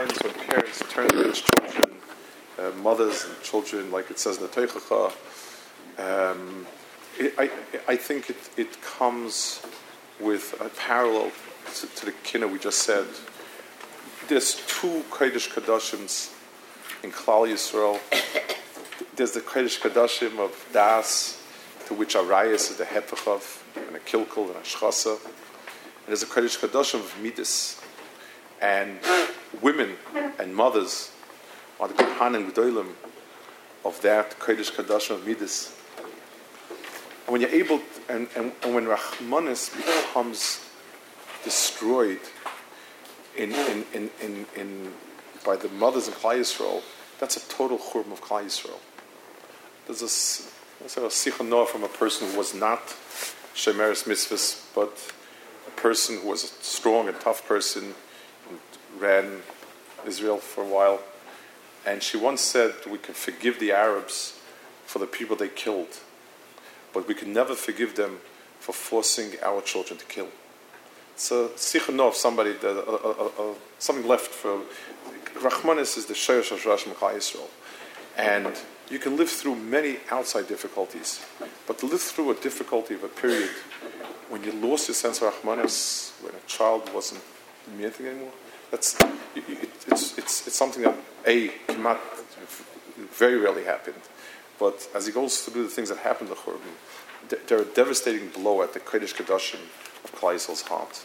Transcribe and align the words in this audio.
times 0.00 0.22
when 0.22 0.32
parents 0.46 0.82
turn 0.88 1.06
against 1.08 1.44
children, 1.58 1.90
uh, 2.58 2.70
mothers 2.82 3.26
and 3.26 3.42
children, 3.42 3.90
like 3.90 4.10
it 4.10 4.18
says 4.18 4.38
in 4.38 4.42
the 4.42 4.48
Teichacha, 4.48 5.12
um, 5.98 6.66
I, 7.36 7.50
I 7.86 7.96
think 7.96 8.30
it, 8.30 8.36
it 8.56 8.80
comes 8.80 9.60
with 10.18 10.58
a 10.58 10.70
parallel 10.70 11.30
to, 11.74 11.86
to 11.86 12.06
the 12.06 12.12
kina 12.24 12.48
we 12.48 12.58
just 12.58 12.78
said. 12.78 13.06
There's 14.28 14.54
two 14.66 15.04
Kodesh 15.10 15.50
Kadashims 15.52 16.32
in 17.02 17.10
Klal 17.10 17.46
Yisrael. 17.46 17.98
There's 19.16 19.32
the 19.32 19.40
Kodesh 19.40 19.80
Kadashim 19.80 20.38
of 20.38 20.66
Das, 20.72 21.42
to 21.88 21.94
which 21.94 22.14
Arayas 22.14 22.70
is 22.70 22.76
the 22.76 22.84
Hepech 22.84 23.26
of, 23.28 23.64
and 23.76 23.96
a 23.96 24.00
Kilkul 24.00 24.46
and 24.46 24.56
a 24.56 24.60
Shchasa. 24.60 25.22
And 25.22 26.06
there's 26.06 26.22
a 26.22 26.26
Kodesh 26.26 26.58
Kadashim 26.58 27.00
of 27.00 27.20
Midas. 27.20 27.82
And 28.62 28.98
women 29.60 29.96
and 30.38 30.54
mothers 30.54 31.12
are 31.78 31.88
the 31.88 31.94
Kohanim 31.94 32.52
Gdolim 32.52 32.88
of 33.84 34.00
that 34.02 34.38
Kodesh 34.38 34.72
Kadashim 34.72 35.16
of 35.16 35.26
Midas. 35.26 35.76
And 37.26 37.32
when 37.32 37.40
you're 37.40 37.50
able, 37.50 37.78
to, 37.78 37.84
and, 38.08 38.28
and, 38.36 38.52
and 38.62 38.74
when 38.74 38.86
Rahmanis 38.86 39.74
becomes 39.76 40.60
destroyed 41.44 42.20
in, 43.36 43.52
in, 43.52 43.84
in, 43.94 44.10
in, 44.20 44.46
in 44.56 44.92
by 45.44 45.56
the 45.56 45.68
mothers 45.70 46.06
in 46.06 46.14
Klal 46.14 46.38
Yisrael, 46.38 46.82
that's 47.18 47.36
a 47.36 47.48
total 47.48 47.78
churban 47.78 48.12
of 48.12 48.20
Klal 48.20 48.44
Yisrael. 48.44 48.78
There's 49.86 50.02
a, 50.02 50.80
there's 50.80 50.96
a 50.96 51.00
sicha 51.00 51.68
from 51.68 51.84
a 51.84 51.88
person 51.88 52.30
who 52.30 52.38
was 52.38 52.54
not 52.54 52.86
Shemeres 53.54 54.04
Mitzvahs, 54.04 54.62
but 54.74 55.12
a 55.66 55.80
person 55.80 56.18
who 56.20 56.28
was 56.28 56.44
a 56.44 56.48
strong 56.62 57.08
and 57.08 57.18
tough 57.20 57.46
person 57.46 57.94
ran 59.00 59.42
Israel 60.06 60.38
for 60.38 60.62
a 60.64 60.66
while. 60.66 61.00
And 61.86 62.02
she 62.02 62.16
once 62.16 62.40
said, 62.40 62.74
We 62.88 62.98
can 62.98 63.14
forgive 63.14 63.58
the 63.58 63.72
Arabs 63.72 64.38
for 64.84 64.98
the 64.98 65.06
people 65.06 65.36
they 65.36 65.48
killed, 65.48 66.00
but 66.92 67.08
we 67.08 67.14
can 67.14 67.32
never 67.32 67.54
forgive 67.54 67.96
them 67.96 68.18
for 68.58 68.72
forcing 68.72 69.32
our 69.42 69.62
children 69.62 69.98
to 69.98 70.04
kill. 70.04 70.28
It's 71.14 71.30
a 71.30 71.50
somebody, 71.56 72.52
that, 72.54 72.76
uh, 72.76 72.92
uh, 72.92 73.50
uh, 73.50 73.54
something 73.78 74.06
left 74.06 74.28
for. 74.28 74.62
Rachmanis 75.38 75.96
is 75.96 76.06
the 76.06 76.14
Shoyesh 76.14 76.50
Hashrash 76.50 76.84
Mechai 76.84 77.14
Yisrael. 77.14 77.48
And 78.16 78.58
you 78.90 78.98
can 78.98 79.16
live 79.16 79.30
through 79.30 79.54
many 79.54 79.98
outside 80.10 80.48
difficulties, 80.48 81.24
but 81.66 81.78
to 81.78 81.86
live 81.86 82.00
through 82.00 82.32
a 82.32 82.34
difficulty 82.34 82.94
of 82.94 83.04
a 83.04 83.08
period 83.08 83.50
when 84.28 84.42
you 84.44 84.52
lost 84.52 84.88
your 84.88 84.94
sense 84.94 85.20
of 85.20 85.32
Rachmanis, 85.32 86.12
when 86.22 86.34
a 86.34 86.46
child 86.46 86.92
wasn't 86.94 87.20
anything 87.78 88.06
anymore, 88.06 88.32
that's, 88.70 88.96
it's, 89.34 90.18
it's, 90.18 90.46
it's 90.46 90.56
something 90.56 90.82
that, 90.82 90.96
A, 91.26 91.48
cannot, 91.66 92.00
very 93.12 93.36
rarely 93.36 93.64
happened. 93.64 94.02
But 94.58 94.88
as 94.94 95.06
he 95.06 95.12
goes 95.12 95.38
through 95.40 95.64
the 95.64 95.68
things 95.68 95.88
that 95.88 95.98
happened 95.98 96.30
to 96.30 96.36
Churban, 96.36 96.74
they're 97.46 97.62
a 97.62 97.64
devastating 97.64 98.28
blow 98.28 98.62
at 98.62 98.74
the 98.74 98.80
Kodesh 98.80 99.14
Kedoshim 99.14 99.60
of 100.04 100.12
Klal 100.14 100.34
Yisrael's 100.34 100.62
heart. 100.62 101.04